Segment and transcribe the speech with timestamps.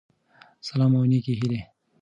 [0.67, 1.59] سلام او نيکي هیلی